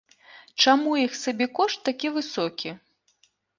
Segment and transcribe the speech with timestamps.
[0.63, 2.69] Чаму іх сабекошт такі высокі?